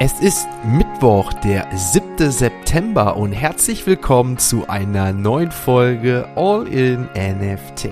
Es 0.00 0.20
ist 0.20 0.46
Mittwoch, 0.64 1.32
der 1.32 1.66
7. 1.74 2.30
September 2.30 3.16
und 3.16 3.32
herzlich 3.32 3.84
willkommen 3.84 4.38
zu 4.38 4.68
einer 4.68 5.12
neuen 5.12 5.50
Folge 5.50 6.28
All 6.36 6.68
in 6.68 7.08
NFT. 7.16 7.88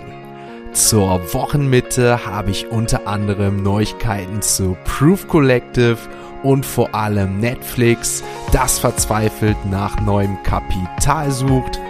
Zur 0.72 1.20
Wochenmitte 1.34 2.24
habe 2.24 2.52
ich 2.52 2.70
unter 2.70 3.08
anderem 3.08 3.60
Neuigkeiten 3.60 4.40
zu 4.40 4.76
Proof 4.84 5.26
Collective 5.26 5.98
und 6.44 6.64
vor 6.64 6.94
allem 6.94 7.40
Netflix, 7.40 8.22
das 8.52 8.78
verzweifelt 8.78 9.56
nach 9.68 10.00
neuem 10.00 10.40
Kapital 10.44 11.32
sucht. 11.32 11.80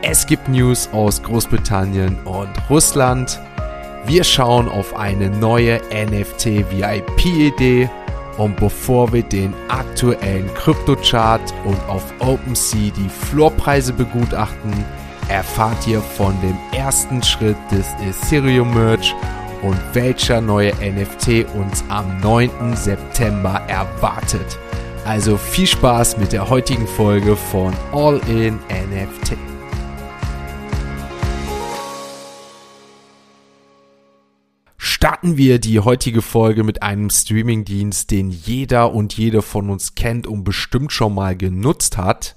Es 0.00 0.28
gibt 0.28 0.48
News 0.48 0.88
aus 0.92 1.20
Großbritannien 1.24 2.16
und 2.24 2.50
Russland. 2.70 3.40
Wir 4.06 4.22
schauen 4.22 4.68
auf 4.68 4.96
eine 4.96 5.28
neue 5.28 5.80
NFT-VIP-Idee 5.90 7.90
und 8.38 8.56
bevor 8.56 9.12
wir 9.12 9.22
den 9.22 9.54
aktuellen 9.68 10.52
Kryptochart 10.54 11.54
und 11.64 11.78
auf 11.88 12.04
OpenSea 12.20 12.92
die 12.96 13.08
Floorpreise 13.08 13.92
begutachten, 13.92 14.72
erfahrt 15.28 15.86
ihr 15.86 16.00
von 16.00 16.34
dem 16.40 16.56
ersten 16.72 17.22
Schritt 17.22 17.56
des 17.70 17.86
Ethereum 18.00 18.72
Merge 18.74 19.12
und 19.62 19.78
welcher 19.94 20.40
neue 20.40 20.72
NFT 20.76 21.46
uns 21.54 21.82
am 21.88 22.20
9. 22.20 22.76
September 22.76 23.62
erwartet. 23.66 24.58
Also 25.04 25.36
viel 25.36 25.66
Spaß 25.66 26.18
mit 26.18 26.32
der 26.32 26.48
heutigen 26.48 26.86
Folge 26.86 27.36
von 27.36 27.72
All 27.92 28.20
in 28.28 28.56
NFT. 28.68 29.55
Starten 35.16 35.38
wir 35.38 35.58
die 35.58 35.80
heutige 35.80 36.20
Folge 36.20 36.62
mit 36.62 36.82
einem 36.82 37.08
Streamingdienst, 37.08 38.10
den 38.10 38.28
jeder 38.28 38.92
und 38.92 39.16
jede 39.16 39.40
von 39.40 39.70
uns 39.70 39.94
kennt 39.94 40.26
und 40.26 40.44
bestimmt 40.44 40.92
schon 40.92 41.14
mal 41.14 41.34
genutzt 41.34 41.96
hat. 41.96 42.36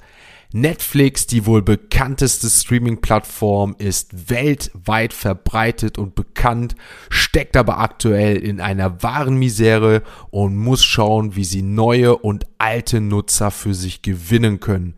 Netflix, 0.53 1.27
die 1.27 1.45
wohl 1.45 1.61
bekannteste 1.61 2.49
Streaming-Plattform, 2.49 3.75
ist 3.79 4.29
weltweit 4.29 5.11
verbreitet 5.11 5.97
und 5.97 6.15
bekannt, 6.15 6.75
steckt 7.09 7.57
aber 7.57 7.79
aktuell 7.79 8.37
in 8.37 8.61
einer 8.61 9.03
wahren 9.03 9.35
Misere 9.35 10.01
und 10.29 10.55
muss 10.55 10.81
schauen, 10.85 11.35
wie 11.35 11.43
sie 11.43 11.61
neue 11.61 12.15
und 12.15 12.47
alte 12.59 13.01
Nutzer 13.01 13.51
für 13.51 13.73
sich 13.73 14.03
gewinnen 14.03 14.61
können. 14.61 14.93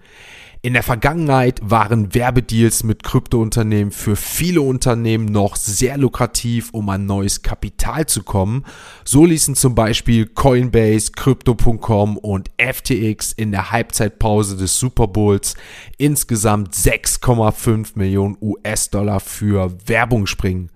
In 0.63 0.73
der 0.73 0.83
Vergangenheit 0.83 1.59
waren 1.63 2.13
Werbedeals 2.13 2.83
mit 2.83 3.01
Kryptounternehmen 3.01 3.91
für 3.91 4.15
viele 4.15 4.61
Unternehmen 4.61 5.25
noch 5.25 5.55
sehr 5.55 5.97
lukrativ, 5.97 6.69
um 6.71 6.87
an 6.89 7.07
neues 7.07 7.41
Kapital 7.41 8.05
zu 8.05 8.21
kommen. 8.21 8.63
So 9.03 9.25
ließen 9.25 9.55
zum 9.55 9.73
Beispiel 9.73 10.27
Coinbase, 10.27 11.13
Crypto.com 11.13 12.15
und 12.15 12.51
FTX 12.59 13.31
in 13.31 13.49
der 13.49 13.71
Halbzeitpause 13.71 14.55
des 14.55 14.77
Super 14.77 15.07
Bowls 15.07 15.55
insgesamt 15.97 16.75
6,5 16.75 17.93
Millionen 17.95 18.37
US-Dollar 18.39 19.19
für 19.19 19.75
Werbung 19.87 20.27
springen. 20.27 20.69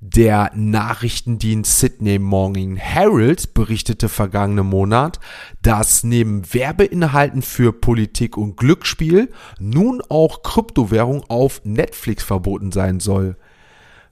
Der 0.00 0.50
Nachrichtendienst 0.54 1.80
Sydney 1.80 2.18
Morning 2.18 2.76
Herald 2.76 3.54
berichtete 3.54 4.10
vergangenen 4.10 4.66
Monat, 4.66 5.20
dass 5.62 6.04
neben 6.04 6.52
Werbeinhalten 6.52 7.40
für 7.40 7.72
Politik 7.72 8.36
und 8.36 8.58
Glücksspiel 8.58 9.32
nun 9.58 10.02
auch 10.10 10.42
Kryptowährung 10.42 11.24
auf 11.28 11.62
Netflix 11.64 12.24
verboten 12.24 12.72
sein 12.72 13.00
soll. 13.00 13.36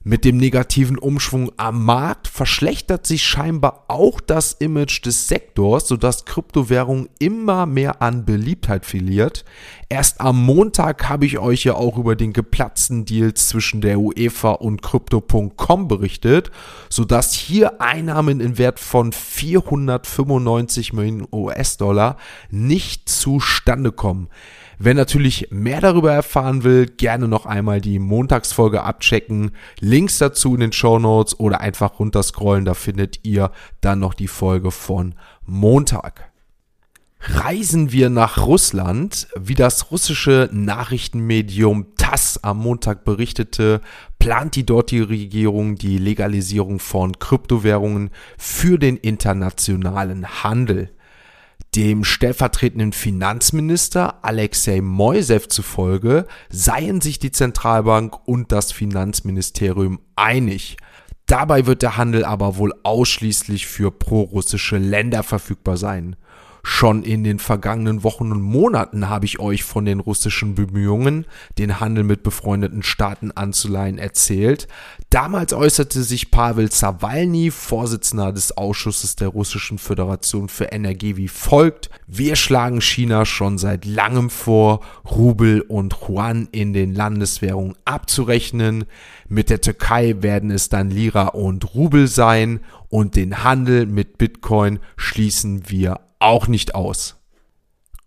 Mit 0.07 0.23
dem 0.23 0.37
negativen 0.37 0.99
Umschwung 0.99 1.51
am 1.57 1.83
Markt 1.83 2.27
verschlechtert 2.27 3.07
sich 3.07 3.23
scheinbar 3.23 3.85
auch 3.87 4.21
das 4.21 4.53
Image 4.53 5.03
des 5.03 5.27
Sektors, 5.27 5.87
sodass 5.87 6.25
Kryptowährung 6.25 7.09
immer 7.17 7.65
mehr 7.65 8.03
an 8.03 8.23
Beliebtheit 8.23 8.85
verliert. 8.85 9.45
Erst 9.89 10.21
am 10.21 10.45
Montag 10.45 11.09
habe 11.09 11.25
ich 11.25 11.39
euch 11.39 11.63
ja 11.63 11.73
auch 11.73 11.97
über 11.97 12.15
den 12.15 12.33
geplatzten 12.33 13.05
Deal 13.05 13.33
zwischen 13.33 13.81
der 13.81 13.99
UEFA 13.99 14.51
und 14.51 14.83
Crypto.com 14.83 15.87
berichtet, 15.87 16.51
sodass 16.87 17.33
hier 17.33 17.81
Einnahmen 17.81 18.41
in 18.41 18.59
Wert 18.59 18.79
von 18.79 19.11
495 19.11 20.93
Millionen 20.93 21.27
US-Dollar 21.31 22.17
nicht 22.51 23.09
zustande 23.09 23.91
kommen. 23.91 24.29
Wer 24.77 24.93
natürlich 24.93 25.47
mehr 25.51 25.81
darüber 25.81 26.11
erfahren 26.11 26.63
will, 26.63 26.85
gerne 26.85 27.27
noch 27.27 27.45
einmal 27.45 27.81
die 27.81 27.99
Montagsfolge 27.99 28.83
abchecken. 28.83 29.51
Links 29.79 30.17
dazu 30.17 30.53
in 30.53 30.61
den 30.61 30.71
Show 30.73 30.99
Notes 30.99 31.39
oder 31.39 31.61
einfach 31.61 31.99
runterscrollen, 31.99 32.65
da 32.65 32.73
findet 32.73 33.19
ihr 33.23 33.51
dann 33.81 33.99
noch 33.99 34.13
die 34.13 34.27
Folge 34.27 34.71
von 34.71 35.15
Montag. 35.45 36.31
Reisen 37.27 37.91
wir 37.91 38.09
nach 38.09 38.45
Russland. 38.45 39.27
Wie 39.35 39.55
das 39.55 39.89
russische 39.89 40.49
Nachrichtenmedium 40.51 41.95
TASS 41.97 42.39
am 42.43 42.59
Montag 42.59 43.03
berichtete, 43.03 43.81
plant 44.19 44.55
die 44.55 44.65
dortige 44.65 45.09
Regierung 45.09 45.75
die 45.75 45.97
Legalisierung 45.97 46.79
von 46.79 47.17
Kryptowährungen 47.17 48.11
für 48.37 48.77
den 48.77 48.97
internationalen 48.97 50.43
Handel. 50.43 50.91
Dem 51.75 52.05
stellvertretenden 52.05 52.93
Finanzminister 52.93 54.23
Alexei 54.23 54.79
Moisev 54.79 55.49
zufolge 55.49 56.25
seien 56.49 57.01
sich 57.01 57.19
die 57.19 57.31
Zentralbank 57.31 58.15
und 58.25 58.53
das 58.53 58.71
Finanzministerium 58.71 59.99
einig. 60.15 60.77
Dabei 61.25 61.65
wird 61.65 61.81
der 61.81 61.97
Handel 61.97 62.23
aber 62.23 62.55
wohl 62.55 62.73
ausschließlich 62.83 63.67
für 63.67 63.91
prorussische 63.91 64.77
Länder 64.77 65.21
verfügbar 65.21 65.75
sein. 65.75 66.15
Schon 66.67 67.03
in 67.03 67.23
den 67.23 67.37
vergangenen 67.37 68.03
Wochen 68.03 68.31
und 68.31 68.41
Monaten 68.41 69.07
habe 69.07 69.25
ich 69.25 69.39
euch 69.39 69.63
von 69.63 69.85
den 69.85 69.99
russischen 69.99 70.55
Bemühungen, 70.55 71.27
den 71.59 71.79
Handel 71.79 72.03
mit 72.03 72.23
befreundeten 72.23 72.81
Staaten 72.81 73.29
anzuleihen, 73.29 73.99
erzählt. 73.99 74.67
Damals 75.11 75.53
äußerte 75.53 76.01
sich 76.01 76.31
Pavel 76.31 76.71
Zawalny, 76.71 77.51
Vorsitzender 77.51 78.33
des 78.33 78.57
Ausschusses 78.57 79.15
der 79.15 79.27
Russischen 79.27 79.77
Föderation 79.77 80.49
für 80.49 80.65
Energie, 80.65 81.17
wie 81.17 81.27
folgt. 81.27 81.91
Wir 82.07 82.35
schlagen 82.35 82.81
China 82.81 83.25
schon 83.25 83.59
seit 83.59 83.85
langem 83.85 84.31
vor, 84.31 84.79
Rubel 85.05 85.61
und 85.61 85.95
Yuan 86.09 86.47
in 86.51 86.73
den 86.73 86.95
Landeswährungen 86.95 87.75
abzurechnen. 87.85 88.85
Mit 89.29 89.51
der 89.51 89.61
Türkei 89.61 90.15
werden 90.21 90.49
es 90.49 90.69
dann 90.69 90.89
Lira 90.89 91.27
und 91.27 91.75
Rubel 91.75 92.07
sein 92.07 92.61
und 92.89 93.15
den 93.15 93.43
Handel 93.43 93.85
mit 93.85 94.17
Bitcoin 94.17 94.79
schließen 94.97 95.69
wir 95.69 95.99
auch 96.19 96.47
nicht 96.47 96.75
aus. 96.75 97.15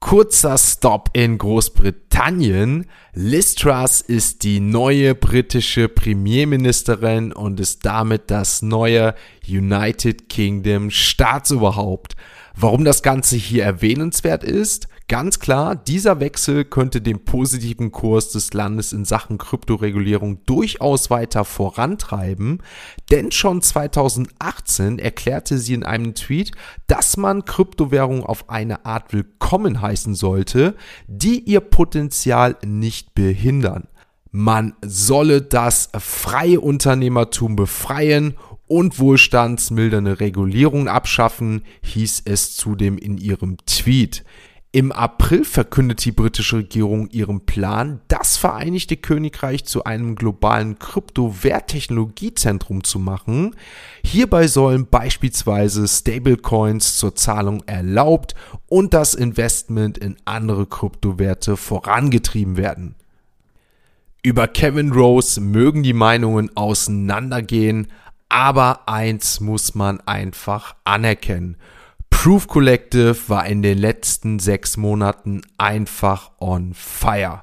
Kurzer 0.01 0.57
Stop 0.59 1.11
in 1.13 1.39
Großbritannien. 1.39 2.87
Liz 3.15 3.57
Truss 3.57 4.01
ist 4.01 4.45
die 4.45 4.61
neue 4.61 5.17
britische 5.17 5.89
Premierministerin 5.89 7.33
und 7.33 7.59
ist 7.59 7.85
damit 7.85 8.31
das 8.31 8.63
neue 8.63 9.15
United 9.47 10.29
Kingdom 10.29 10.91
Staatsoberhaupt. 10.91 12.15
Warum 12.55 12.85
das 12.85 13.03
Ganze 13.03 13.37
hier 13.37 13.65
erwähnenswert 13.65 14.45
ist? 14.45 14.89
Ganz 15.09 15.39
klar, 15.39 15.75
dieser 15.75 16.21
Wechsel 16.21 16.67
könnte 16.67 17.01
den 17.01 17.25
positiven 17.25 17.93
Kurs 17.93 18.29
des 18.29 18.53
Landes 18.53 18.93
in 18.93 19.07
Sachen 19.07 19.39
Kryptoregulierung 19.39 20.45
durchaus 20.45 21.09
weiter 21.09 21.47
vorantreiben, 21.47 22.63
denn 23.11 23.33
schon 23.33 23.63
2018 23.63 24.99
erklärte 24.99 25.57
sie 25.57 25.73
in 25.73 25.83
einem 25.83 26.15
Tweet, 26.15 26.53
dass 26.89 27.17
man 27.17 27.47
Kryptowährung 27.47 28.23
auf 28.23 28.51
eine 28.51 28.85
Art 28.85 29.15
willkommen 29.15 29.81
heißen 29.81 30.15
sollte, 30.15 30.75
die 31.07 31.41
ihr 31.41 31.61
Potenzial 31.61 32.57
nicht 32.63 33.15
behindern. 33.15 33.89
Man 34.31 34.75
solle 34.85 35.41
das 35.41 35.89
freie 35.99 36.61
Unternehmertum 36.61 37.57
befreien 37.57 38.35
und 38.67 38.99
wohlstandsmildernde 38.99 40.21
Regulierungen 40.21 40.89
abschaffen, 40.89 41.63
hieß 41.83 42.25
es 42.27 42.55
zudem 42.55 42.99
in 42.99 43.17
ihrem 43.17 43.57
Tweet. 43.65 44.23
Im 44.71 44.93
April 44.93 45.47
verkündet 45.47 46.05
die 46.05 46.13
britische 46.13 46.59
Regierung 46.59 47.09
ihren 47.09 47.47
Plan, 47.47 48.03
das 48.09 48.37
Vereinigte 48.37 48.99
Königreich 48.99 49.65
zu 49.65 49.85
einem 49.85 50.15
globalen 50.15 50.79
Kryptowerttechnologiezentrum 50.79 52.85
zu 52.85 52.99
machen. 52.99 53.57
Hierbei 54.05 54.47
sollen 54.47 54.87
beispielsweise 54.87 55.89
Stablecoins 55.89 56.99
zur 56.99 57.15
Zahlung 57.15 57.63
erlaubt 57.65 58.35
und 58.69 58.93
das 58.93 59.15
Investment 59.15 59.97
in 59.97 60.19
andere 60.27 60.67
Kryptowerte 60.67 61.57
vorangetrieben 61.57 62.59
werden. 62.59 62.95
Über 64.23 64.49
Kevin 64.49 64.93
Rose 64.93 65.41
mögen 65.41 65.83
die 65.83 65.95
Meinungen 65.95 66.55
auseinandergehen, 66.55 67.87
aber 68.29 68.87
eins 68.87 69.41
muss 69.41 69.75
man 69.75 70.03
einfach 70.03 70.77
anerkennen. 70.85 71.57
Proof 72.11 72.49
Collective 72.49 73.17
war 73.29 73.47
in 73.47 73.63
den 73.63 73.79
letzten 73.79 74.39
sechs 74.39 74.77
Monaten 74.77 75.43
einfach 75.57 76.33
on 76.41 76.75
fire. 76.75 77.43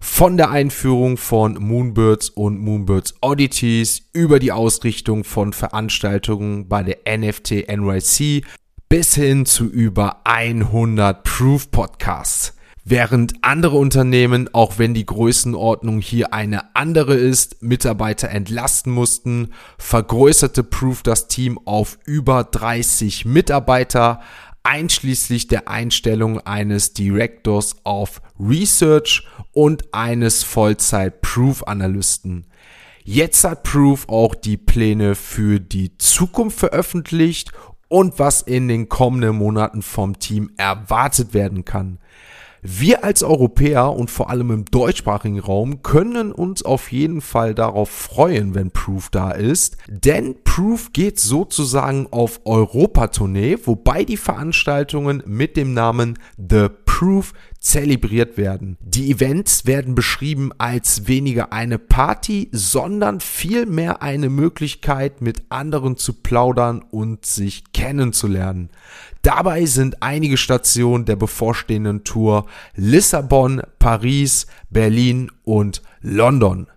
Von 0.00 0.36
der 0.36 0.50
Einführung 0.50 1.16
von 1.16 1.54
Moonbirds 1.54 2.30
und 2.30 2.58
Moonbirds 2.58 3.14
Oddities 3.20 4.08
über 4.12 4.38
die 4.38 4.52
Ausrichtung 4.52 5.24
von 5.24 5.52
Veranstaltungen 5.52 6.68
bei 6.68 6.82
der 6.82 7.18
NFT 7.18 7.68
NYC 7.68 8.44
bis 8.88 9.14
hin 9.14 9.46
zu 9.46 9.64
über 9.64 10.20
100 10.24 11.24
Proof 11.24 11.70
Podcasts. 11.70 12.53
Während 12.86 13.32
andere 13.40 13.78
Unternehmen, 13.78 14.50
auch 14.52 14.78
wenn 14.78 14.92
die 14.92 15.06
Größenordnung 15.06 16.02
hier 16.02 16.34
eine 16.34 16.76
andere 16.76 17.14
ist, 17.14 17.62
Mitarbeiter 17.62 18.28
entlasten 18.28 18.92
mussten, 18.92 19.54
vergrößerte 19.78 20.62
Proof 20.62 21.02
das 21.02 21.26
Team 21.26 21.58
auf 21.64 21.98
über 22.04 22.44
30 22.44 23.24
Mitarbeiter, 23.24 24.20
einschließlich 24.64 25.48
der 25.48 25.68
Einstellung 25.68 26.40
eines 26.40 26.92
Directors 26.92 27.76
of 27.84 28.20
Research 28.38 29.26
und 29.52 29.94
eines 29.94 30.42
Vollzeit-Proof-Analysten. 30.42 32.44
Jetzt 33.02 33.44
hat 33.44 33.62
Proof 33.62 34.10
auch 34.10 34.34
die 34.34 34.58
Pläne 34.58 35.14
für 35.14 35.58
die 35.58 35.96
Zukunft 35.96 36.58
veröffentlicht 36.58 37.50
und 37.88 38.18
was 38.18 38.42
in 38.42 38.68
den 38.68 38.90
kommenden 38.90 39.36
Monaten 39.36 39.80
vom 39.80 40.18
Team 40.18 40.50
erwartet 40.58 41.32
werden 41.32 41.64
kann. 41.64 41.98
Wir 42.66 43.04
als 43.04 43.22
Europäer 43.22 43.92
und 43.92 44.10
vor 44.10 44.30
allem 44.30 44.50
im 44.50 44.64
deutschsprachigen 44.64 45.38
Raum 45.38 45.82
können 45.82 46.32
uns 46.32 46.64
auf 46.64 46.90
jeden 46.92 47.20
Fall 47.20 47.54
darauf 47.54 47.90
freuen, 47.90 48.54
wenn 48.54 48.70
Proof 48.70 49.10
da 49.10 49.32
ist, 49.32 49.76
denn 49.86 50.36
Proof 50.44 50.94
geht 50.94 51.20
sozusagen 51.20 52.08
auf 52.10 52.40
Europatournee, 52.46 53.58
wobei 53.64 54.04
die 54.04 54.16
Veranstaltungen 54.16 55.22
mit 55.26 55.58
dem 55.58 55.74
Namen 55.74 56.18
The 56.38 56.68
Proof 56.94 57.32
zelebriert 57.58 58.36
werden. 58.36 58.76
Die 58.80 59.10
Events 59.10 59.66
werden 59.66 59.96
beschrieben 59.96 60.52
als 60.58 61.08
weniger 61.08 61.52
eine 61.52 61.80
Party, 61.80 62.48
sondern 62.52 63.18
vielmehr 63.18 64.00
eine 64.00 64.30
Möglichkeit, 64.30 65.20
mit 65.20 65.42
anderen 65.48 65.96
zu 65.96 66.12
plaudern 66.12 66.84
und 66.92 67.26
sich 67.26 67.72
kennenzulernen. 67.72 68.70
Dabei 69.22 69.66
sind 69.66 70.04
einige 70.04 70.36
Stationen 70.36 71.04
der 71.04 71.16
bevorstehenden 71.16 72.04
Tour 72.04 72.46
Lissabon, 72.76 73.62
Paris, 73.80 74.46
Berlin 74.70 75.32
und 75.42 75.82
London. 76.00 76.68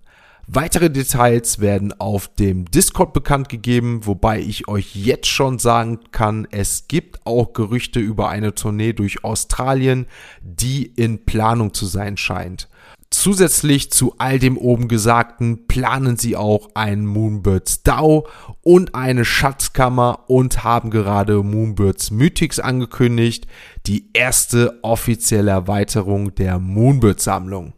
Weitere 0.50 0.90
Details 0.90 1.60
werden 1.60 1.92
auf 2.00 2.30
dem 2.30 2.64
Discord 2.72 3.12
bekannt 3.12 3.50
gegeben, 3.50 4.06
wobei 4.06 4.40
ich 4.40 4.70
euch 4.70 4.96
jetzt 4.96 5.28
schon 5.28 5.60
sagen 5.60 6.00
kann, 6.14 6.48
es 6.52 6.88
gibt 6.88 7.26
auch 7.26 7.52
Gerüchte 7.52 8.00
über 8.00 8.30
eine 8.30 8.56
Tournee 8.56 8.94
durch 8.94 9.26
Australien, 9.26 10.06
die 10.42 10.86
in 10.86 11.26
Planung 11.26 11.74
zu 11.74 11.86
sein 11.86 12.16
scheint. 12.16 12.70
Zusätzlich 13.10 13.92
zu 13.92 14.16
all 14.20 14.40
dem 14.40 14.58
oben 14.58 14.88
Gesagten 14.88 15.68
planen 15.68 16.16
sie 16.16 16.38
auch 16.38 16.70
einen 16.76 17.06
Moonbirds 17.06 17.84
DAO 17.84 18.26
und 18.62 18.96
eine 18.96 19.26
Schatzkammer 19.26 20.30
und 20.30 20.64
haben 20.64 20.92
gerade 20.92 21.44
Moonbirds 21.44 22.12
Mythics 22.12 22.60
angekündigt, 22.60 23.48
die 23.86 24.12
erste 24.14 24.80
offizielle 24.82 25.52
Erweiterung 25.52 26.36
der 26.36 26.58
Moonbird 26.58 27.20
Sammlung. 27.20 27.74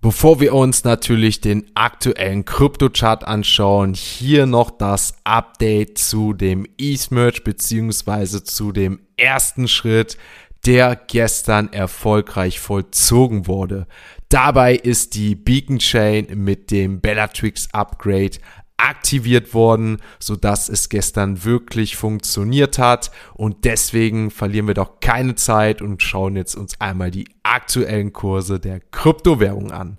Bevor 0.00 0.38
wir 0.38 0.54
uns 0.54 0.84
natürlich 0.84 1.40
den 1.40 1.72
aktuellen 1.74 2.44
Kryptochart 2.44 3.24
anschauen, 3.24 3.94
hier 3.94 4.46
noch 4.46 4.70
das 4.70 5.14
Update 5.24 5.98
zu 5.98 6.34
dem 6.34 6.66
E-Merge 6.78 7.40
beziehungsweise 7.42 8.44
zu 8.44 8.70
dem 8.70 9.00
ersten 9.16 9.66
Schritt, 9.66 10.16
der 10.66 10.94
gestern 10.94 11.72
erfolgreich 11.72 12.60
vollzogen 12.60 13.48
wurde. 13.48 13.88
Dabei 14.28 14.76
ist 14.76 15.14
die 15.14 15.34
Beacon 15.34 15.78
Chain 15.78 16.28
mit 16.34 16.70
dem 16.70 17.00
Bellatrix 17.00 17.68
Upgrade 17.72 18.38
aktiviert 18.78 19.52
worden, 19.52 19.98
so 20.18 20.36
dass 20.36 20.68
es 20.68 20.88
gestern 20.88 21.44
wirklich 21.44 21.96
funktioniert 21.96 22.78
hat 22.78 23.10
und 23.34 23.64
deswegen 23.64 24.30
verlieren 24.30 24.66
wir 24.66 24.74
doch 24.74 25.00
keine 25.00 25.34
Zeit 25.34 25.82
und 25.82 26.02
schauen 26.02 26.36
jetzt 26.36 26.54
uns 26.54 26.80
einmal 26.80 27.10
die 27.10 27.28
aktuellen 27.42 28.12
Kurse 28.12 28.58
der 28.58 28.80
Kryptowährung 28.80 29.70
an. 29.70 29.98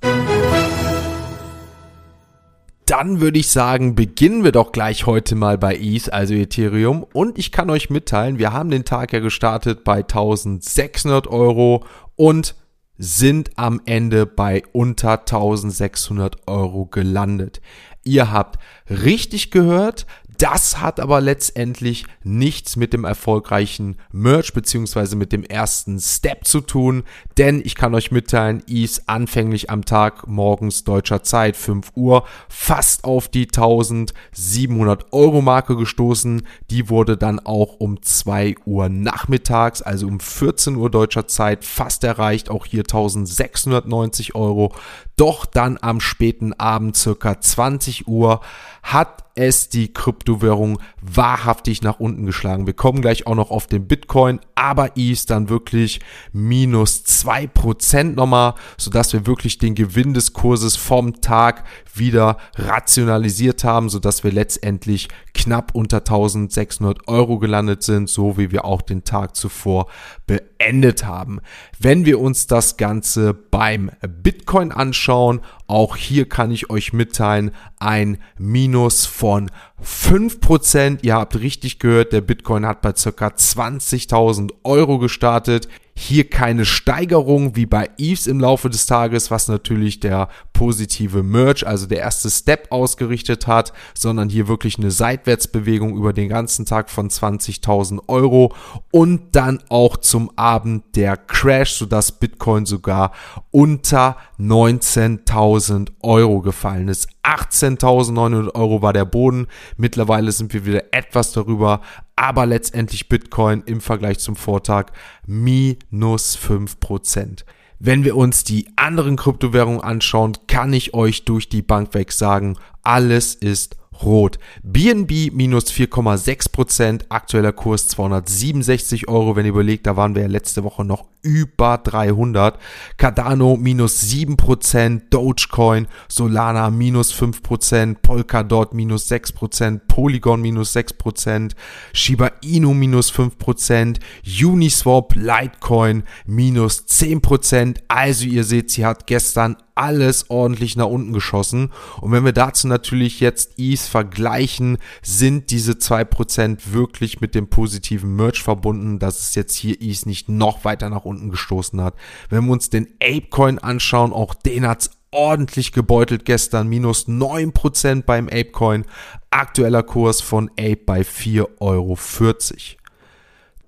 Dann 2.90 3.22
würde 3.22 3.38
ich 3.38 3.50
sagen, 3.50 3.94
beginnen 3.94 4.44
wir 4.44 4.52
doch 4.52 4.72
gleich 4.72 5.06
heute 5.06 5.36
mal 5.36 5.60
bei 5.60 5.76
ETH, 5.76 6.12
also 6.12 6.34
Ethereum. 6.34 7.06
Und 7.14 7.38
ich 7.38 7.52
kann 7.52 7.70
euch 7.70 7.92
mitteilen, 7.92 8.40
wir 8.40 8.52
haben 8.52 8.72
den 8.72 8.84
Tag 8.84 9.14
ja 9.14 9.20
gestartet 9.20 9.84
bei 9.84 9.98
1600 9.98 11.28
Euro 11.28 11.86
und 12.16 12.56
sind 12.98 13.52
am 13.58 13.80
Ende 13.86 14.26
bei 14.26 14.64
unter 14.74 15.20
1600 15.20 16.48
Euro 16.48 16.88
gelandet. 16.88 17.62
Ihr 18.04 18.32
habt 18.32 18.60
richtig 18.90 19.52
gehört, 19.52 20.06
das 20.40 20.80
hat 20.80 21.02
aber 21.02 21.20
letztendlich 21.20 22.06
nichts 22.24 22.78
mit 22.78 22.94
dem 22.94 23.04
erfolgreichen 23.04 23.98
Merch 24.14 24.54
beziehungsweise 24.54 25.18
mit 25.18 25.34
dem 25.34 25.44
ersten 25.44 26.00
Step 26.00 26.46
zu 26.46 26.62
tun, 26.62 27.04
denn 27.38 27.62
ich 27.64 27.76
kann 27.76 27.94
euch 27.94 28.12
mitteilen, 28.12 28.64
ist 28.66 29.10
anfänglich 29.10 29.70
am 29.70 29.84
Tag 29.84 30.28
morgens 30.28 30.86
deutscher 30.86 31.24
Zeit 31.24 31.58
5 31.58 31.92
Uhr 31.96 32.24
fast 32.48 33.04
auf 33.04 33.28
die 33.28 33.48
1700 33.48 35.12
Euro 35.12 35.42
Marke 35.42 35.76
gestoßen. 35.76 36.48
Die 36.72 36.90
wurde 36.90 37.18
dann 37.18 37.40
auch 37.40 37.76
um 37.80 38.02
2 38.02 38.56
Uhr 38.66 38.88
nachmittags, 38.88 39.82
also 39.82 40.08
um 40.08 40.22
14 40.22 40.78
Uhr 40.78 40.90
deutscher 40.90 41.28
Zeit 41.28 41.66
fast 41.66 42.06
erreicht, 42.06 42.50
auch 42.50 42.66
hier 42.66 42.84
1690 42.84 44.36
Euro. 44.36 44.74
Doch 45.18 45.46
dann 45.46 45.78
am 45.82 46.00
späten 46.00 46.54
Abend 46.54 46.96
circa 46.96 47.42
20 47.42 48.08
Uhr 48.08 48.40
hat 48.84 49.29
es 49.40 49.70
die 49.70 49.94
Kryptowährung 49.94 50.80
wahrhaftig 51.02 51.82
nach 51.82 52.00
unten 52.00 52.26
geschlagen. 52.26 52.68
Wir 52.68 52.74
kommen 52.74 53.02
gleich 53.02 53.26
auch 53.26 53.36
noch 53.36 53.52
auf 53.52 53.68
den 53.68 53.88
Bitcoin, 53.88 54.42
aber 54.54 54.98
ist 54.98 55.30
dann 55.30 55.48
wirklich 55.48 56.02
minus 56.34 57.06
zwei 57.06 57.48
Prozent 57.48 58.18
nochmal, 58.18 58.56
sodass 58.78 59.14
wir 59.14 59.26
wirklich 59.26 59.58
den 59.58 59.76
Gewinn 59.76 60.14
des 60.14 60.34
Kurses 60.34 60.76
vom 60.76 61.22
Tag 61.22 61.64
wieder 61.94 62.38
rationalisiert 62.56 63.64
haben, 63.64 63.90
sodass 63.90 64.24
wir 64.24 64.32
letztendlich 64.32 65.08
knapp 65.34 65.74
unter 65.74 66.00
1600 66.00 67.08
Euro 67.08 67.40
gelandet 67.40 67.84
sind, 67.84 68.10
so 68.10 68.38
wie 68.38 68.52
wir 68.52 68.66
auch 68.66 68.82
den 68.82 69.06
Tag 69.06 69.36
zuvor 69.36 69.88
beendet 70.28 71.06
haben. 71.06 71.40
Wenn 71.80 72.06
wir 72.06 72.20
uns 72.20 72.48
das 72.48 72.76
Ganze 72.76 73.34
beim 73.34 73.92
Bitcoin 74.02 74.72
anschauen, 74.72 75.42
auch 75.70 75.96
hier 75.96 76.28
kann 76.28 76.50
ich 76.50 76.72
euch 76.72 76.94
mitteilen, 76.94 77.52
ein 77.78 78.18
Minus 78.40 79.06
von 79.06 79.52
5%. 79.84 81.04
Ihr 81.04 81.14
habt 81.14 81.40
richtig 81.40 81.78
gehört, 81.78 82.12
der 82.12 82.22
Bitcoin 82.22 82.66
hat 82.66 82.82
bei 82.82 82.96
circa 82.96 83.28
20.000 83.28 84.52
Euro 84.64 84.98
gestartet. 84.98 85.70
Hier 86.02 86.30
keine 86.30 86.64
Steigerung 86.64 87.58
wie 87.58 87.66
bei 87.66 87.90
Eves 87.98 88.26
im 88.26 88.40
Laufe 88.40 88.70
des 88.70 88.86
Tages, 88.86 89.32
was 89.32 89.50
natürlich 89.50 90.00
der 90.00 90.30
positive 90.54 91.24
Merge, 91.24 91.68
also 91.68 91.88
der 91.88 92.00
erste 92.00 92.30
Step 92.30 92.68
ausgerichtet 92.72 93.48
hat, 93.48 93.74
sondern 93.94 94.30
hier 94.30 94.48
wirklich 94.48 94.78
eine 94.78 94.92
Seitwärtsbewegung 94.92 95.98
über 95.98 96.14
den 96.14 96.30
ganzen 96.30 96.66
Tag 96.66 96.90
von 96.90 97.10
20.000 97.10 98.00
Euro 98.08 98.56
und 98.92 99.36
dann 99.36 99.60
auch 99.68 99.98
zum 99.98 100.32
Abend 100.38 100.96
der 100.96 101.18
Crash, 101.18 101.74
sodass 101.74 102.14
Bitcoin 102.14 102.66
sogar 102.66 103.12
unter 103.52 104.16
19.000 104.40 105.90
Euro 106.02 106.40
gefallen 106.40 106.88
ist. 106.88 107.10
18.900 107.30 108.56
Euro 108.56 108.82
war 108.82 108.92
der 108.92 109.06
Boden. 109.06 109.48
Mittlerweile 109.78 110.32
sind 110.32 110.54
wir 110.54 110.66
wieder 110.66 110.86
etwas 110.94 111.32
darüber, 111.32 111.82
aber 112.16 112.48
letztendlich 112.48 113.08
Bitcoin 113.08 113.62
im 113.66 113.82
Vergleich 113.82 114.18
zum 114.20 114.36
Vortag 114.36 114.88
minus 115.28 116.38
5%. 116.38 117.44
Wenn 117.78 118.04
wir 118.04 118.18
uns 118.18 118.44
die 118.44 118.68
anderen 118.76 119.16
Kryptowährungen 119.16 119.82
anschauen, 119.82 120.38
kann 120.48 120.74
ich 120.74 120.94
euch 120.94 121.24
durch 121.24 121.50
die 121.50 121.62
Bank 121.62 121.94
weg 121.94 122.12
sagen, 122.12 122.58
alles 122.82 123.36
ist 123.36 123.78
rot. 124.04 124.40
BNB 124.64 125.32
minus 125.32 125.72
4,6%, 125.72 127.06
aktueller 127.10 127.52
Kurs 127.52 127.88
267 127.88 129.08
Euro. 129.08 129.36
Wenn 129.36 129.46
ihr 129.46 129.52
überlegt, 129.52 129.88
da 129.88 129.96
waren 129.96 130.16
wir 130.16 130.24
ja 130.24 130.28
letzte 130.28 130.64
Woche 130.64 130.86
noch 130.86 131.06
über 131.22 131.78
300. 131.78 132.58
Cardano 132.98 133.58
minus 133.58 134.04
7%, 134.04 135.02
Dogecoin, 135.10 135.88
Solana 136.08 136.70
minus 136.70 137.14
5%, 137.14 137.98
Polkadot 138.02 138.74
minus 138.74 139.12
6%, 139.12 139.82
Polygon 139.88 140.42
minus 140.42 140.76
6%, 140.76 141.52
Shiba 141.94 142.32
Inu 142.42 142.74
minus 142.74 143.12
5%, 143.12 144.00
Uniswap, 144.44 145.16
Litecoin 145.16 146.04
minus 146.26 146.86
10%. 146.88 147.78
Also 147.88 148.26
ihr 148.26 148.44
seht, 148.44 148.72
sie 148.72 148.86
hat 148.86 149.08
gestern 149.08 149.58
alles 149.80 150.30
ordentlich 150.30 150.76
nach 150.76 150.88
unten 150.88 151.14
geschossen. 151.14 151.72
Und 152.02 152.12
wenn 152.12 152.26
wir 152.26 152.34
dazu 152.34 152.68
natürlich 152.68 153.22
jetzt 153.22 153.54
ETH 153.58 153.80
vergleichen, 153.90 154.78
sind 155.02 155.52
diese 155.52 155.74
2% 155.74 156.72
wirklich 156.72 157.20
mit 157.20 157.36
dem 157.36 157.50
positiven 157.50 158.16
Merch 158.16 158.42
verbunden, 158.42 159.00
dass 159.00 159.20
es 159.20 159.36
jetzt 159.36 159.56
hier 159.56 159.82
ETH 159.82 160.06
nicht 160.06 160.30
noch 160.30 160.64
weiter 160.64 160.90
nach 160.90 161.06
unten 161.06 161.30
gestoßen 161.30 161.82
hat. 161.82 161.96
Wenn 162.30 162.46
wir 162.46 162.54
uns 162.54 162.70
den 162.70 162.88
Apecoin 163.02 163.60
anschauen, 163.60 164.14
auch 164.14 164.34
den 164.34 164.68
hat's 164.68 164.92
ordentlich 165.12 165.72
gebeutelt 165.72 166.26
gestern, 166.26 166.68
minus 166.68 167.08
9% 167.08 168.04
beim 168.04 168.28
Apecoin, 168.28 168.86
aktueller 169.32 169.84
Kurs 169.84 170.22
von 170.22 170.50
Ape 170.52 170.78
bei 170.86 171.02
4,40 171.02 171.46
Euro. 171.60 171.98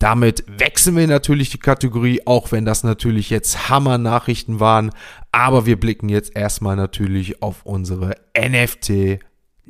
Damit 0.02 0.44
wechseln 0.48 0.96
wir 0.96 1.06
natürlich 1.06 1.52
die 1.52 1.60
Kategorie, 1.60 2.22
auch 2.26 2.52
wenn 2.52 2.66
das 2.66 2.84
natürlich 2.84 3.30
jetzt 3.30 3.70
Hammer-Nachrichten 3.70 4.60
waren. 4.60 4.90
Aber 5.32 5.68
wir 5.68 5.80
blicken 5.80 6.10
jetzt 6.10 6.36
erstmal 6.36 6.76
natürlich 6.76 7.44
auf 7.44 7.66
unsere 7.66 8.16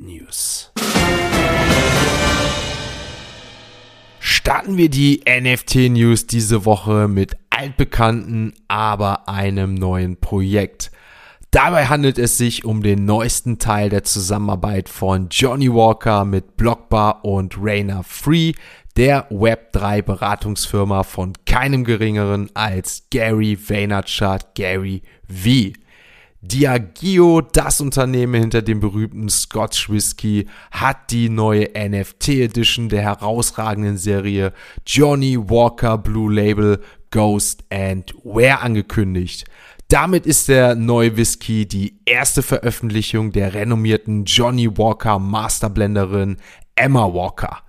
NFT-News. 0.02 0.72
Starten 4.18 4.76
wir 4.76 4.88
die 4.88 5.22
NFT-News 5.26 6.26
diese 6.26 6.64
Woche 6.64 7.08
mit 7.08 7.36
altbekannten, 7.50 8.54
aber 8.68 9.28
einem 9.28 9.74
neuen 9.74 10.16
Projekt. 10.16 10.90
Dabei 11.50 11.86
handelt 11.86 12.18
es 12.18 12.38
sich 12.38 12.64
um 12.64 12.82
den 12.82 13.04
neuesten 13.04 13.58
Teil 13.58 13.90
der 13.90 14.04
Zusammenarbeit 14.04 14.88
von 14.88 15.28
Johnny 15.30 15.72
Walker 15.72 16.24
mit 16.24 16.56
Blockbar 16.56 17.24
und 17.24 17.56
Rainer 17.60 18.02
Free, 18.04 18.52
der 18.96 19.30
Web3 19.30 20.02
Beratungsfirma 20.02 21.02
von 21.02 21.34
keinem 21.46 21.84
geringeren 21.84 22.50
als 22.54 23.04
Gary 23.10 23.58
Vaynerchuk, 23.58 24.54
Gary 24.54 25.02
V. 25.28 25.72
Diageo, 26.44 27.40
das 27.40 27.80
Unternehmen 27.80 28.40
hinter 28.40 28.62
dem 28.62 28.80
berühmten 28.80 29.28
Scotch 29.28 29.88
Whisky, 29.88 30.48
hat 30.72 31.12
die 31.12 31.28
neue 31.28 31.68
NFT 31.76 32.30
Edition 32.30 32.88
der 32.88 33.02
herausragenden 33.02 33.96
Serie 33.96 34.52
Johnny 34.84 35.38
Walker 35.38 35.98
Blue 35.98 36.32
Label 36.32 36.82
Ghost 37.12 37.62
and 37.70 38.12
Where 38.24 38.58
angekündigt. 38.58 39.44
Damit 39.86 40.26
ist 40.26 40.48
der 40.48 40.74
neue 40.74 41.16
Whisky 41.16 41.68
die 41.68 42.00
erste 42.06 42.42
Veröffentlichung 42.42 43.30
der 43.30 43.54
renommierten 43.54 44.24
Johnny 44.24 44.68
Walker 44.76 45.20
Masterblenderin 45.20 46.38
Emma 46.74 47.04
Walker. 47.14 47.62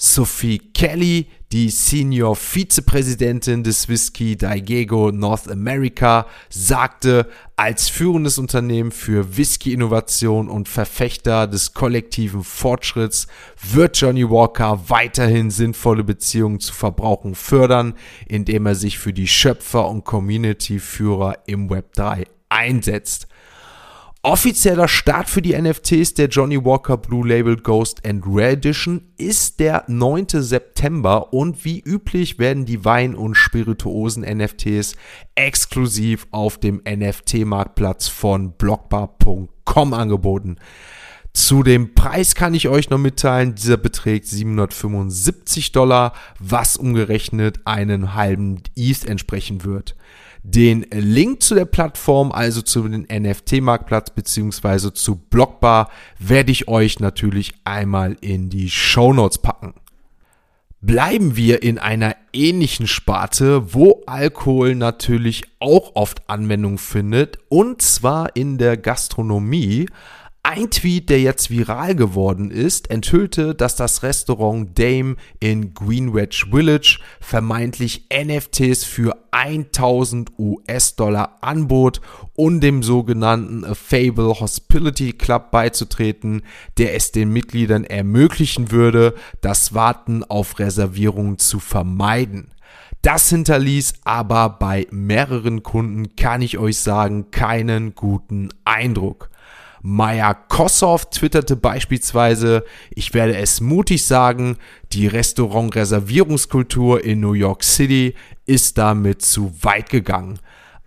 Sophie 0.00 0.58
Kelly, 0.58 1.26
die 1.50 1.70
Senior 1.70 2.36
Vizepräsidentin 2.36 3.64
des 3.64 3.88
Whisky 3.88 4.36
Daigego 4.36 5.10
North 5.10 5.50
America, 5.50 6.26
sagte, 6.48 7.28
als 7.56 7.88
führendes 7.88 8.38
Unternehmen 8.38 8.92
für 8.92 9.36
Whisky-Innovation 9.36 10.48
und 10.48 10.68
Verfechter 10.68 11.48
des 11.48 11.74
kollektiven 11.74 12.44
Fortschritts 12.44 13.26
wird 13.72 13.96
Johnny 13.96 14.30
Walker 14.30 14.88
weiterhin 14.88 15.50
sinnvolle 15.50 16.04
Beziehungen 16.04 16.60
zu 16.60 16.72
Verbrauchern 16.72 17.34
fördern, 17.34 17.94
indem 18.28 18.66
er 18.66 18.76
sich 18.76 18.98
für 18.98 19.12
die 19.12 19.26
Schöpfer 19.26 19.88
und 19.88 20.04
Community-Führer 20.04 21.38
im 21.46 21.70
Web 21.70 21.94
3 21.94 22.24
einsetzt. 22.48 23.27
Offizieller 24.22 24.88
Start 24.88 25.30
für 25.30 25.42
die 25.42 25.56
NFTs 25.56 26.14
der 26.14 26.26
Johnny 26.26 26.62
Walker 26.64 26.96
Blue 26.96 27.26
Label 27.26 27.56
Ghost 27.56 28.04
and 28.04 28.24
Rare 28.26 28.50
Edition 28.50 29.12
ist 29.16 29.60
der 29.60 29.84
9. 29.86 30.26
September 30.30 31.32
und 31.32 31.64
wie 31.64 31.78
üblich 31.78 32.40
werden 32.40 32.66
die 32.66 32.84
Wein- 32.84 33.14
und 33.14 33.36
Spirituosen 33.36 34.24
NFTs 34.24 34.96
exklusiv 35.36 36.26
auf 36.32 36.58
dem 36.58 36.82
NFT-Marktplatz 36.84 38.08
von 38.08 38.56
blockbar.com 38.56 39.94
angeboten. 39.94 40.56
Zu 41.32 41.62
dem 41.62 41.94
Preis 41.94 42.34
kann 42.34 42.54
ich 42.54 42.66
euch 42.68 42.90
noch 42.90 42.98
mitteilen, 42.98 43.54
dieser 43.54 43.76
beträgt 43.76 44.26
775 44.26 45.70
Dollar, 45.70 46.12
was 46.40 46.76
umgerechnet 46.76 47.60
einen 47.66 48.14
halben 48.14 48.62
ETH 48.74 49.04
entsprechen 49.04 49.62
wird. 49.62 49.94
Den 50.42 50.86
Link 50.90 51.42
zu 51.42 51.54
der 51.54 51.64
Plattform, 51.64 52.32
also 52.32 52.62
zu 52.62 52.88
den 52.88 53.06
NFT-Marktplatz 53.10 54.10
beziehungsweise 54.10 54.92
zu 54.92 55.16
Blockbar, 55.16 55.90
werde 56.18 56.52
ich 56.52 56.68
euch 56.68 57.00
natürlich 57.00 57.54
einmal 57.64 58.16
in 58.20 58.48
die 58.48 58.70
Show 58.70 59.12
Notes 59.12 59.38
packen. 59.38 59.74
Bleiben 60.80 61.34
wir 61.34 61.64
in 61.64 61.78
einer 61.78 62.14
ähnlichen 62.32 62.86
Sparte, 62.86 63.74
wo 63.74 64.04
Alkohol 64.06 64.76
natürlich 64.76 65.42
auch 65.58 65.96
oft 65.96 66.30
Anwendung 66.30 66.78
findet, 66.78 67.38
und 67.48 67.82
zwar 67.82 68.36
in 68.36 68.58
der 68.58 68.76
Gastronomie. 68.76 69.88
Ein 70.42 70.70
Tweet, 70.70 71.10
der 71.10 71.20
jetzt 71.20 71.50
viral 71.50 71.94
geworden 71.94 72.50
ist, 72.50 72.90
enthüllte, 72.90 73.54
dass 73.54 73.76
das 73.76 74.02
Restaurant 74.02 74.78
Dame 74.78 75.16
in 75.40 75.74
Greenwich 75.74 76.46
Village 76.50 77.00
vermeintlich 77.20 78.06
NFTs 78.10 78.84
für 78.84 79.16
1000 79.32 80.30
US-Dollar 80.38 81.36
anbot, 81.42 82.00
um 82.34 82.60
dem 82.60 82.82
sogenannten 82.82 83.64
A 83.64 83.74
Fable 83.74 84.40
Hospitality 84.40 85.12
Club 85.12 85.50
beizutreten, 85.50 86.42
der 86.78 86.94
es 86.94 87.12
den 87.12 87.30
Mitgliedern 87.30 87.84
ermöglichen 87.84 88.70
würde, 88.70 89.14
das 89.42 89.74
Warten 89.74 90.24
auf 90.24 90.58
Reservierungen 90.58 91.38
zu 91.38 91.60
vermeiden. 91.60 92.54
Das 93.02 93.28
hinterließ 93.28 93.94
aber 94.04 94.48
bei 94.48 94.86
mehreren 94.90 95.62
Kunden, 95.62 96.16
kann 96.16 96.42
ich 96.42 96.58
euch 96.58 96.78
sagen, 96.78 97.30
keinen 97.30 97.94
guten 97.94 98.48
Eindruck. 98.64 99.30
Maya 99.90 100.34
Kossoff 100.34 101.08
twitterte 101.08 101.56
beispielsweise, 101.56 102.62
ich 102.90 103.14
werde 103.14 103.38
es 103.38 103.62
mutig 103.62 104.04
sagen, 104.04 104.58
die 104.92 105.06
Restaurant-Reservierungskultur 105.06 107.02
in 107.02 107.20
New 107.20 107.32
York 107.32 107.64
City 107.64 108.14
ist 108.44 108.76
damit 108.76 109.22
zu 109.22 109.50
weit 109.62 109.88
gegangen. 109.88 110.40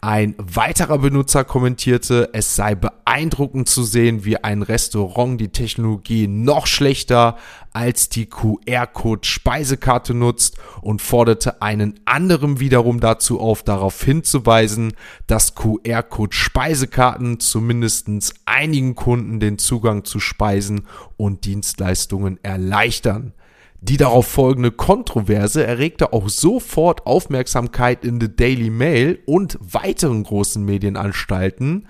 Ein 0.03 0.34
weiterer 0.39 0.98
Benutzer 0.98 1.43
kommentierte, 1.43 2.31
es 2.34 2.55
sei 2.55 2.74
beeindruckend 2.74 3.70
zu 3.70 3.84
sehen, 3.84 4.25
wie 4.25 4.43
ein 4.43 4.63
Restaurant 4.63 5.39
die 5.39 5.50
Technologie 5.50 6.27
noch 6.27 6.65
schlechter 6.65 7.38
als 7.72 8.10
die 8.10 8.25
QR-Code-Speisekarte 8.25 10.15
nutzt 10.15 10.58
und 10.81 11.03
forderte 11.03 11.62
einen 11.62 12.00
anderen 12.05 12.60
wiederum 12.60 13.00
dazu 13.00 13.39
auf, 13.39 13.62
darauf 13.62 14.01
hinzuweisen, 14.01 14.93
dass 15.27 15.53
QR-Code-Speisekarten 15.53 17.39
zumindest 17.39 18.10
einigen 18.46 18.96
Kunden 18.96 19.39
den 19.39 19.60
Zugang 19.60 20.03
zu 20.03 20.20
Speisen 20.20 20.88
und 21.15 21.46
Dienstleistungen 21.46 22.43
erleichtern. 22.43 23.34
Die 23.83 23.97
darauf 23.97 24.27
folgende 24.27 24.71
Kontroverse 24.71 25.65
erregte 25.65 26.13
auch 26.13 26.29
sofort 26.29 27.07
Aufmerksamkeit 27.07 28.05
in 28.05 28.21
The 28.21 28.33
Daily 28.35 28.69
Mail 28.69 29.19
und 29.25 29.57
weiteren 29.59 30.23
großen 30.23 30.63
Medienanstalten. 30.63 31.88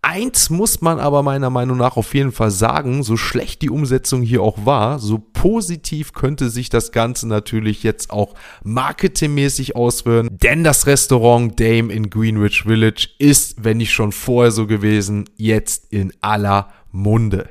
Eins 0.00 0.48
muss 0.48 0.80
man 0.80 0.98
aber 0.98 1.22
meiner 1.22 1.50
Meinung 1.50 1.76
nach 1.76 1.98
auf 1.98 2.14
jeden 2.14 2.32
Fall 2.32 2.50
sagen, 2.50 3.02
so 3.02 3.18
schlecht 3.18 3.60
die 3.60 3.68
Umsetzung 3.68 4.22
hier 4.22 4.42
auch 4.42 4.64
war, 4.64 4.98
so 4.98 5.18
positiv 5.18 6.14
könnte 6.14 6.48
sich 6.48 6.70
das 6.70 6.90
Ganze 6.90 7.28
natürlich 7.28 7.82
jetzt 7.82 8.10
auch 8.10 8.34
marketingmäßig 8.64 9.76
auswirken, 9.76 10.38
denn 10.38 10.64
das 10.64 10.86
Restaurant 10.86 11.60
Dame 11.60 11.92
in 11.92 12.08
Greenwich 12.08 12.62
Village 12.62 13.10
ist, 13.18 13.62
wenn 13.62 13.76
nicht 13.76 13.92
schon 13.92 14.12
vorher 14.12 14.52
so 14.52 14.66
gewesen, 14.66 15.28
jetzt 15.36 15.92
in 15.92 16.14
aller 16.22 16.70
Munde. 16.90 17.50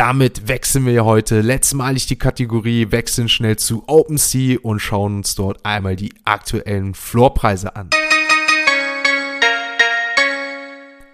Damit 0.00 0.48
wechseln 0.48 0.86
wir 0.86 1.04
heute 1.04 1.42
letztmalig 1.42 2.06
die 2.06 2.16
Kategorie, 2.16 2.90
wechseln 2.90 3.28
schnell 3.28 3.56
zu 3.56 3.84
OpenSea 3.86 4.56
und 4.62 4.80
schauen 4.80 5.16
uns 5.16 5.34
dort 5.34 5.62
einmal 5.66 5.94
die 5.94 6.14
aktuellen 6.24 6.94
Floorpreise 6.94 7.76
an. 7.76 7.90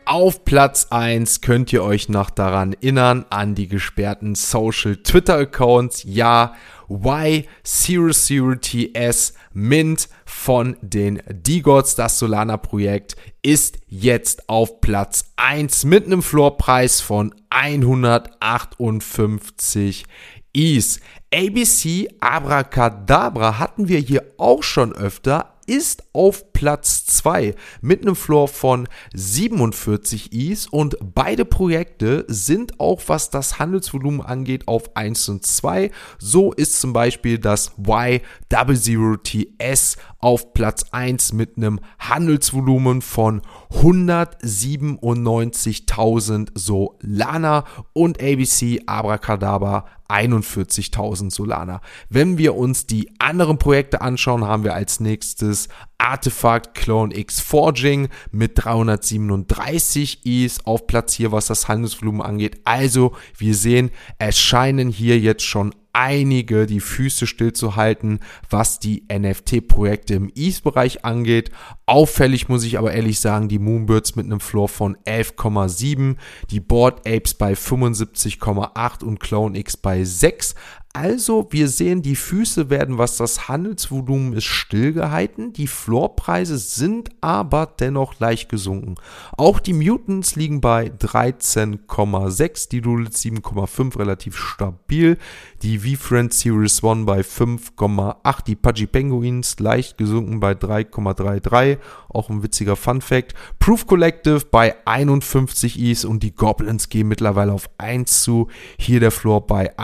Auf 0.09 0.45
Platz 0.45 0.87
1 0.91 1.41
könnt 1.41 1.73
ihr 1.73 1.83
euch 1.83 2.09
noch 2.09 2.31
daran 2.31 2.75
erinnern, 2.75 3.25
an 3.29 3.57
die 3.57 3.67
gesperrten 3.67 4.37
Social 4.37 4.99
Twitter 4.99 5.35
Accounts. 5.35 6.05
Ja, 6.05 6.55
Y00TS 6.89 9.35
Mint 9.53 10.09
von 10.25 10.77
den 10.81 11.21
D-Gods, 11.29 11.97
das 11.97 12.21
Solana 12.21 12.57
Projekt, 12.57 13.17
ist 13.43 13.79
jetzt 13.89 14.49
auf 14.49 14.81
Platz 14.81 15.33
1 15.35 15.85
mit 15.87 16.07
einem 16.07 16.23
Floorpreis 16.23 17.01
von 17.01 17.35
158 17.51 20.05
Is. 20.53 21.01
ABC 21.35 22.11
Abracadabra 22.21 23.59
hatten 23.59 23.89
wir 23.89 23.99
hier 23.99 24.23
auch 24.39 24.63
schon 24.63 24.93
öfter, 24.93 25.56
ist 25.66 26.04
auf 26.12 26.52
Platz 26.52 27.06
2 27.06 27.54
mit 27.80 28.02
einem 28.02 28.16
Floor 28.16 28.49
von 28.49 28.88
47 29.14 30.32
Is 30.32 30.66
und 30.66 30.96
beide 31.14 31.44
Projekte 31.44 32.25
sind 32.28 32.80
auch 32.80 33.02
was 33.06 33.30
das 33.30 33.58
Handelsvolumen 33.58 34.20
angeht 34.20 34.68
auf 34.68 34.94
1 34.96 35.28
und 35.28 35.44
2. 35.44 35.90
So 36.18 36.52
ist 36.52 36.80
zum 36.80 36.92
Beispiel 36.92 37.38
das 37.38 37.73
Y00TS 37.78 39.96
auf 40.26 40.52
Platz 40.54 40.85
1 40.90 41.35
mit 41.35 41.56
einem 41.56 41.78
Handelsvolumen 42.00 43.00
von 43.00 43.42
197.000 43.71 46.49
Solana 46.52 47.64
und 47.92 48.21
ABC 48.21 48.83
Abracadabra 48.87 49.87
41.000 50.09 51.33
Solana. 51.33 51.80
Wenn 52.09 52.38
wir 52.38 52.56
uns 52.56 52.88
die 52.88 53.12
anderen 53.21 53.59
Projekte 53.59 54.00
anschauen, 54.00 54.45
haben 54.45 54.64
wir 54.64 54.75
als 54.75 54.99
nächstes 54.99 55.68
Artefakt 55.99 56.75
Clone 56.75 57.16
X 57.16 57.40
Forging 57.40 58.09
mit 58.33 58.54
337 58.56 60.26
Is 60.26 60.66
auf 60.66 60.88
Platz 60.88 61.14
hier, 61.14 61.30
was 61.30 61.47
das 61.47 61.68
Handelsvolumen 61.68 62.23
angeht. 62.23 62.62
Also, 62.64 63.12
wir 63.38 63.54
sehen, 63.54 63.92
es 64.18 64.40
scheinen 64.40 64.88
hier 64.88 65.21
jetzt 65.21 65.45
schon 65.45 65.73
einige 65.97 66.67
die 66.67 66.81
Füße 66.81 67.26
stillzuhalten, 67.26 68.21
was 68.50 68.79
die 68.79 69.05
NFT-Projekte 69.11 70.15
im 70.15 70.31
ETH-Bereich 70.37 71.07
angeht. 71.07 71.50
Auffällig 71.87 72.50
muss 72.50 72.65
ich 72.65 72.79
aber 72.79 72.93
ehrlich 72.93 73.19
sagen, 73.19 73.49
die 73.49 73.59
Moonbirds 73.59 74.15
mit 74.15 74.26
einem 74.26 74.41
Floor 74.41 74.69
von 74.69 74.97
11,7, 75.07 76.17
die 76.50 76.61
Board 76.61 77.09
Apes 77.09 77.33
bei 77.33 77.55
75,8 77.55 79.05
und 79.05 79.21
Clone 79.21 79.59
X 79.59 79.79
bei 79.79 80.05
6. 80.05 80.55
Also, 80.99 81.47
wir 81.50 81.69
sehen, 81.69 82.00
die 82.00 82.17
Füße 82.17 82.71
werden, 82.71 82.97
was 82.97 83.19
das 83.19 83.49
Handelsvolumen 83.49 84.33
ist, 84.33 84.47
stillgehalten. 84.47 85.53
Die 85.53 85.67
Floorpreise 85.67 86.57
sind 86.57 87.11
aber 87.21 87.67
dennoch 87.67 88.19
leicht 88.19 88.49
gesunken. 88.49 88.95
Auch 89.37 89.61
die 89.61 89.75
Mutants 89.75 90.37
liegen 90.37 90.62
bei 90.62 90.87
13,6, 90.87 92.71
die 92.71 92.81
Doodles 92.81 93.23
7,5 93.23 93.99
relativ 93.99 94.38
stabil. 94.38 95.19
Die 95.61 95.81
V-Friend 95.81 96.33
Series 96.33 96.83
1 96.83 97.05
bei 97.05 97.21
5,8, 97.21 98.45
die 98.47 98.57
Pudgy 98.57 98.87
Penguins 98.87 99.59
leicht 99.59 99.99
gesunken 99.99 100.41
bei 100.41 100.53
3,33. 100.53 101.76
Auch 102.09 102.31
ein 102.31 102.43
witziger 102.43 102.76
Fun 102.76 103.03
Fact. 103.03 103.35
Proof 103.59 103.87
Collective 103.87 104.47
bei 104.50 104.75
51 104.87 105.79
Is 105.79 106.07
und 106.07 106.23
die 106.23 106.35
Goblins 106.35 106.88
gehen 106.88 107.09
mittlerweile 107.09 107.53
auf 107.53 107.69
1 107.76 108.23
zu. 108.23 108.49
Hier 108.79 109.00
der 109.00 109.11
Floor 109.11 109.47
bei 109.47 109.79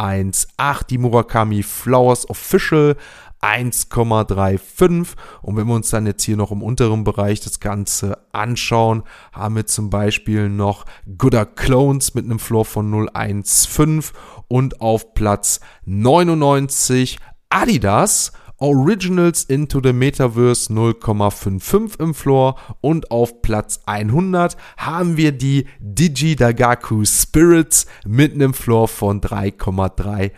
1,18. 0.00 0.86
Die 0.86 0.98
Murakami 0.98 1.62
Flowers 1.62 2.28
Official 2.28 2.96
1,35. 3.42 5.14
Und 5.42 5.56
wenn 5.56 5.66
wir 5.66 5.74
uns 5.74 5.90
dann 5.90 6.06
jetzt 6.06 6.22
hier 6.22 6.36
noch 6.36 6.50
im 6.50 6.62
unteren 6.62 7.04
Bereich 7.04 7.40
das 7.40 7.60
Ganze 7.60 8.18
anschauen, 8.32 9.02
haben 9.32 9.56
wir 9.56 9.66
zum 9.66 9.90
Beispiel 9.90 10.48
noch 10.48 10.84
Gooder 11.18 11.46
Clones 11.46 12.14
mit 12.14 12.24
einem 12.24 12.38
Floor 12.38 12.64
von 12.64 12.90
0,15 12.90 14.12
und 14.48 14.80
auf 14.80 15.14
Platz 15.14 15.60
99 15.84 17.18
Adidas 17.50 18.32
Originals 18.62 19.44
into 19.44 19.80
the 19.82 19.92
Metaverse 19.92 20.70
0,55 20.70 21.98
im 21.98 22.12
Floor 22.12 22.56
und 22.82 23.10
auf 23.10 23.40
Platz 23.40 23.80
100 23.86 24.56
haben 24.76 25.16
wir 25.16 25.32
die 25.32 25.66
Digi 25.78 26.36
Dagaku 26.36 27.04
Spirits 27.06 27.86
mit 28.06 28.34
einem 28.34 28.52
Floor 28.52 28.88
von 28.88 29.20
3,30 29.22 30.32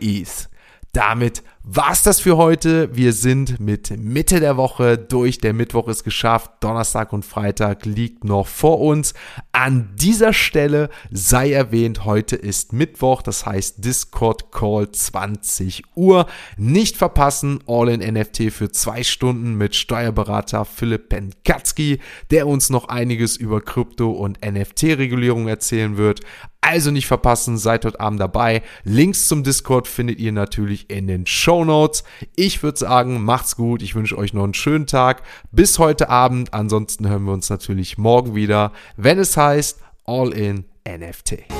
ETH. 0.00 0.49
Damit 0.92 1.44
war's 1.62 2.02
das 2.02 2.18
für 2.18 2.36
heute. 2.36 2.96
Wir 2.96 3.12
sind 3.12 3.60
mit 3.60 3.96
Mitte 3.96 4.40
der 4.40 4.56
Woche 4.56 4.98
durch. 4.98 5.38
Der 5.38 5.52
Mittwoch 5.52 5.86
ist 5.86 6.02
geschafft. 6.02 6.50
Donnerstag 6.60 7.12
und 7.12 7.24
Freitag 7.24 7.84
liegt 7.86 8.24
noch 8.24 8.48
vor 8.48 8.80
uns. 8.80 9.14
An 9.52 9.90
dieser 9.94 10.32
Stelle 10.32 10.88
sei 11.12 11.52
erwähnt, 11.52 12.04
heute 12.04 12.34
ist 12.34 12.72
Mittwoch, 12.72 13.22
das 13.22 13.46
heißt 13.46 13.84
Discord 13.84 14.50
Call 14.50 14.90
20 14.90 15.84
Uhr. 15.94 16.26
Nicht 16.56 16.96
verpassen, 16.96 17.60
All 17.68 17.88
in 17.88 18.00
NFT 18.14 18.50
für 18.50 18.72
zwei 18.72 19.04
Stunden 19.04 19.54
mit 19.54 19.76
Steuerberater 19.76 20.64
Philipp 20.64 21.10
Penkatzki, 21.10 22.00
der 22.32 22.48
uns 22.48 22.68
noch 22.68 22.88
einiges 22.88 23.36
über 23.36 23.60
Krypto 23.60 24.10
und 24.10 24.40
NFT-Regulierung 24.44 25.46
erzählen 25.46 25.96
wird. 25.96 26.20
Also 26.60 26.90
nicht 26.90 27.06
verpassen, 27.06 27.56
seid 27.56 27.84
heute 27.84 28.00
Abend 28.00 28.20
dabei. 28.20 28.62
Links 28.84 29.28
zum 29.28 29.42
Discord 29.42 29.88
findet 29.88 30.18
ihr 30.18 30.32
natürlich 30.32 30.90
in 30.90 31.06
den 31.06 31.26
Show 31.26 31.64
Notes. 31.64 32.04
Ich 32.36 32.62
würde 32.62 32.78
sagen, 32.78 33.22
macht's 33.22 33.56
gut. 33.56 33.82
Ich 33.82 33.94
wünsche 33.94 34.16
euch 34.18 34.34
noch 34.34 34.44
einen 34.44 34.54
schönen 34.54 34.86
Tag. 34.86 35.22
Bis 35.50 35.78
heute 35.78 36.10
Abend. 36.10 36.52
Ansonsten 36.52 37.08
hören 37.08 37.24
wir 37.24 37.32
uns 37.32 37.48
natürlich 37.48 37.98
morgen 37.98 38.34
wieder, 38.34 38.72
wenn 38.96 39.18
es 39.18 39.36
heißt 39.36 39.80
All 40.04 40.32
in 40.32 40.64
NFT. 40.86 41.59